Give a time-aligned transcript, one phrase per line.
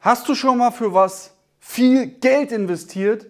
[0.00, 3.26] Hast du schon mal für was viel Geld investiert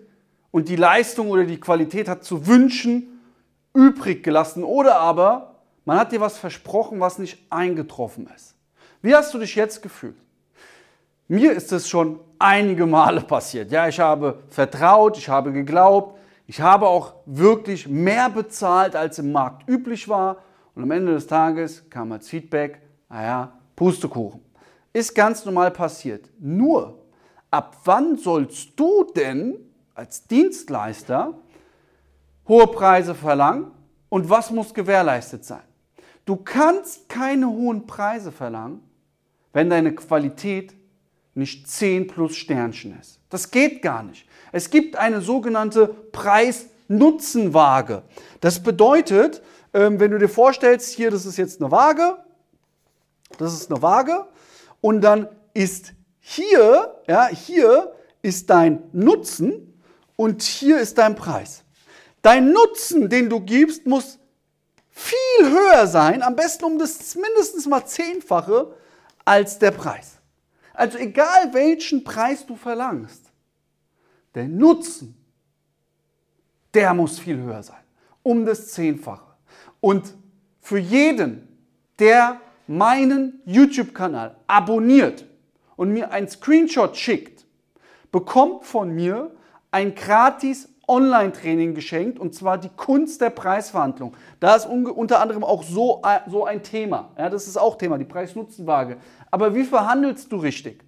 [0.53, 3.21] und die Leistung oder die Qualität hat zu wünschen
[3.75, 8.55] übrig gelassen oder aber man hat dir was versprochen, was nicht eingetroffen ist?
[9.03, 10.17] Wie hast du dich jetzt gefühlt?
[11.27, 13.73] Mir ist es schon einige Male passiert.
[13.73, 19.33] Ja, ich habe vertraut, ich habe geglaubt, ich habe auch wirklich mehr bezahlt, als im
[19.33, 20.39] Markt üblich war.
[20.77, 24.50] Und am Ende des Tages kam als Feedback, naja, Pustekuchen.
[24.93, 26.29] Ist ganz normal passiert.
[26.39, 26.99] Nur,
[27.51, 29.57] ab wann sollst du denn
[29.95, 31.35] als Dienstleister
[32.49, 33.71] hohe Preise verlangen
[34.09, 35.63] und was muss gewährleistet sein?
[36.25, 38.83] Du kannst keine hohen Preise verlangen,
[39.53, 40.75] wenn deine Qualität
[41.35, 43.21] nicht 10 plus Sternchen ist.
[43.31, 44.27] Das geht gar nicht.
[44.51, 48.03] Es gibt eine sogenannte Preis-Nutzen-Waage.
[48.41, 49.41] Das bedeutet,
[49.73, 52.17] ähm, wenn du dir vorstellst, hier, das ist jetzt eine Waage,
[53.39, 54.27] das ist eine Waage
[54.81, 59.81] und dann ist hier, ja, hier ist dein Nutzen
[60.17, 61.65] und hier ist dein Preis.
[62.23, 64.19] Dein Nutzen, den du gibst, muss
[64.91, 68.75] viel höher sein, am besten um das mindestens mal zehnfache
[69.25, 70.19] als der Preis.
[70.75, 73.23] Also egal welchen Preis du verlangst,
[74.35, 75.17] der Nutzen,
[76.75, 77.83] der muss viel höher sein,
[78.23, 79.35] um das zehnfache.
[79.81, 80.15] Und
[80.61, 81.49] für jeden,
[81.99, 82.41] der
[82.71, 85.25] meinen YouTube-Kanal abonniert
[85.75, 87.45] und mir ein Screenshot schickt,
[88.13, 89.33] bekommt von mir
[89.73, 94.17] ein gratis Online-Training geschenkt und zwar die Kunst der Preisverhandlung.
[94.39, 97.11] Da ist unter anderem auch so, so ein Thema.
[97.19, 98.99] Ja, das ist auch Thema, die Preis-Nutzen-Waage.
[99.33, 100.85] Aber wie verhandelst du richtig?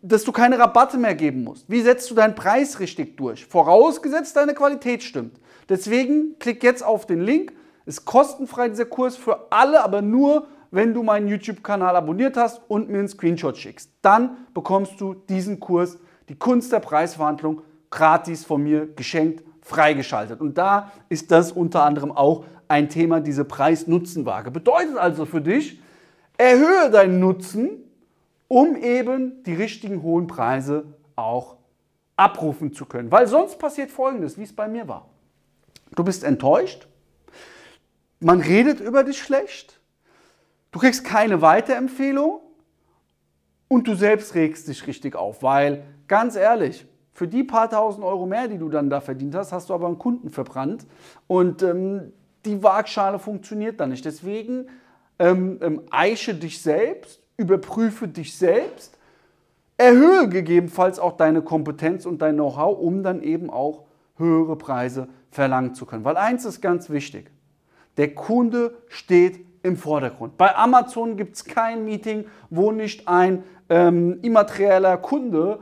[0.00, 1.68] Dass du keine Rabatte mehr geben musst.
[1.68, 3.44] Wie setzt du deinen Preis richtig durch?
[3.44, 5.38] Vorausgesetzt, deine Qualität stimmt.
[5.68, 7.52] Deswegen klick jetzt auf den Link.
[7.84, 12.88] Ist kostenfrei dieser Kurs für alle, aber nur, wenn du meinen YouTube-Kanal abonniert hast und
[12.88, 13.90] mir einen Screenshot schickst.
[14.00, 15.98] Dann bekommst du diesen Kurs,
[16.28, 20.40] die Kunst der Preisverhandlung, gratis von mir geschenkt, freigeschaltet.
[20.40, 24.50] Und da ist das unter anderem auch ein Thema, diese Preis-Nutzen-Waage.
[24.50, 25.78] Bedeutet also für dich,
[26.38, 27.70] erhöhe deinen Nutzen,
[28.48, 30.84] um eben die richtigen hohen Preise
[31.16, 31.58] auch
[32.16, 33.12] abrufen zu können.
[33.12, 35.10] Weil sonst passiert Folgendes, wie es bei mir war.
[35.94, 36.88] Du bist enttäuscht,
[38.20, 39.81] man redet über dich schlecht,
[40.72, 42.40] du kriegst keine Weiterempfehlung
[43.68, 48.26] und du selbst regst dich richtig auf, weil ganz ehrlich, für die paar tausend Euro
[48.26, 50.86] mehr, die du dann da verdient hast, hast du aber einen Kunden verbrannt
[51.26, 52.12] und ähm,
[52.44, 54.04] die Waagschale funktioniert dann nicht.
[54.04, 54.66] Deswegen
[55.18, 58.98] ähm, ähm, eiche dich selbst, überprüfe dich selbst,
[59.76, 63.84] erhöhe gegebenenfalls auch deine Kompetenz und dein Know-how, um dann eben auch
[64.16, 66.04] höhere Preise verlangen zu können.
[66.04, 67.30] Weil eins ist ganz wichtig,
[67.96, 70.36] der Kunde steht im Vordergrund.
[70.36, 75.60] Bei Amazon gibt es kein Meeting, wo nicht ein ähm, immaterieller Kunde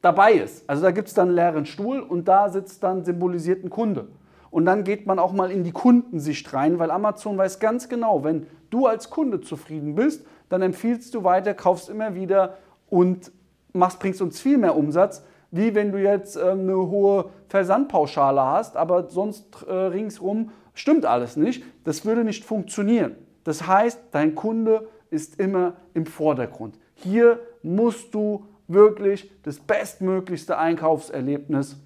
[0.00, 0.68] dabei ist.
[0.68, 4.08] Also da gibt es dann einen leeren Stuhl und da sitzt dann symbolisiert ein Kunde.
[4.50, 8.22] Und dann geht man auch mal in die Kundensicht rein, weil Amazon weiß ganz genau,
[8.22, 12.58] wenn du als Kunde zufrieden bist, dann empfiehlst du weiter, kaufst immer wieder
[12.90, 13.32] und
[13.72, 18.76] machst, bringst uns viel mehr Umsatz, wie wenn du jetzt äh, eine hohe Versandpauschale hast,
[18.76, 21.64] aber sonst äh, ringsrum stimmt alles nicht.
[21.84, 23.16] Das würde nicht funktionieren.
[23.44, 26.78] Das heißt, dein Kunde ist immer im Vordergrund.
[26.94, 31.76] Hier musst du wirklich das bestmöglichste Einkaufserlebnis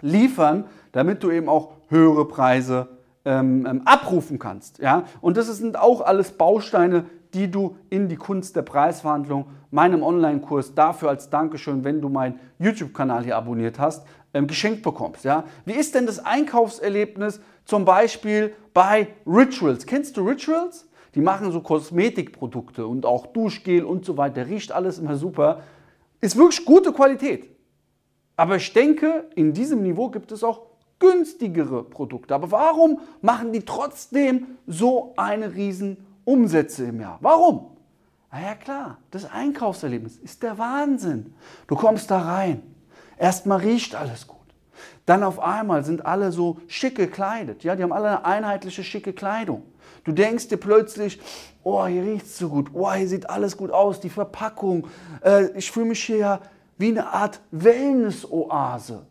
[0.00, 2.88] liefern, damit du eben auch höhere Preise
[3.24, 4.78] ähm, ähm, abrufen kannst.
[4.78, 5.04] Ja?
[5.20, 7.04] Und das sind auch alles Bausteine,
[7.34, 12.40] die du in die Kunst der Preisverhandlung, meinem Online-Kurs dafür als Dankeschön, wenn du meinen
[12.58, 15.24] YouTube-Kanal hier abonniert hast, ähm, geschenkt bekommst.
[15.24, 15.44] Ja?
[15.64, 19.86] Wie ist denn das Einkaufserlebnis zum Beispiel bei Rituals?
[19.86, 20.88] Kennst du Rituals?
[21.14, 24.46] Die machen so Kosmetikprodukte und auch Duschgel und so weiter.
[24.46, 25.62] Riecht alles immer super.
[26.20, 27.48] Ist wirklich gute Qualität.
[28.36, 30.62] Aber ich denke, in diesem Niveau gibt es auch
[31.00, 32.34] günstigere Produkte.
[32.34, 37.18] Aber warum machen die trotzdem so eine riesen Umsätze im Jahr?
[37.20, 37.76] Warum?
[38.30, 41.34] Na ja klar, das Einkaufserlebnis ist der Wahnsinn.
[41.66, 42.62] Du kommst da rein.
[43.18, 44.38] Erstmal riecht alles gut.
[45.06, 47.64] Dann auf einmal sind alle so schick gekleidet.
[47.64, 49.64] Ja, die haben alle eine einheitliche schicke Kleidung.
[50.04, 51.20] Du denkst dir plötzlich,
[51.64, 54.86] oh, hier riecht es so gut, oh, hier sieht alles gut aus, die Verpackung,
[55.22, 56.40] äh, ich fühle mich hier
[56.78, 59.06] wie eine Art Wellness-Oase.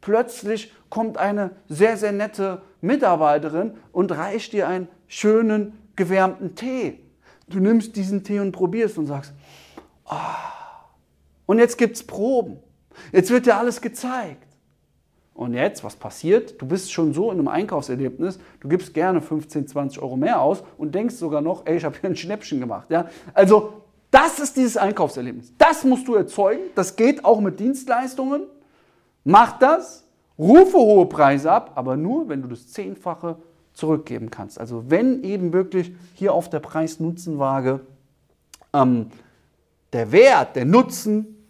[0.00, 7.00] Plötzlich kommt eine sehr, sehr nette Mitarbeiterin und reicht dir einen schönen, gewärmten Tee.
[7.48, 9.34] Du nimmst diesen Tee und probierst und sagst,
[10.06, 10.14] oh.
[11.44, 12.58] und jetzt gibt es Proben.
[13.12, 14.46] Jetzt wird dir alles gezeigt.
[15.34, 16.60] Und jetzt, was passiert?
[16.60, 20.64] Du bist schon so in einem Einkaufserlebnis, du gibst gerne 15, 20 Euro mehr aus
[20.78, 22.90] und denkst sogar noch, ey, ich habe hier ein Schnäppchen gemacht.
[22.90, 23.08] Ja?
[23.34, 25.52] Also Das ist dieses Einkaufserlebnis.
[25.58, 26.62] Das musst du erzeugen.
[26.74, 28.42] Das geht auch mit Dienstleistungen.
[29.24, 30.04] Mach das.
[30.38, 33.36] Rufe hohe Preise ab, aber nur, wenn du das Zehnfache
[33.72, 34.60] zurückgeben kannst.
[34.60, 37.80] Also wenn eben wirklich hier auf der Preis-Nutzen-Waage
[38.72, 39.10] ähm,
[39.92, 41.46] der Wert, der Nutzen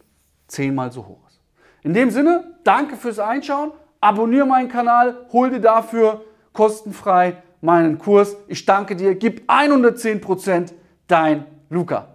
[0.46, 1.40] zehnmal so hoch ist.
[1.82, 3.72] In dem Sinne, danke fürs Einschauen.
[4.00, 6.22] Abonniere meinen Kanal, hol dir dafür
[6.52, 8.36] kostenfrei meinen Kurs.
[8.46, 10.72] Ich danke dir, gib 110%,
[11.06, 12.08] dein Luca.